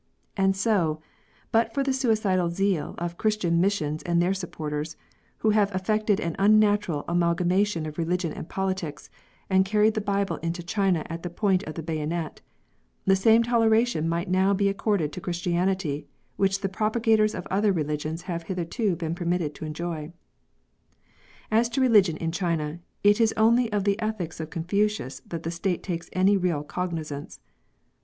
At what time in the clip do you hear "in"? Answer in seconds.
22.17-22.31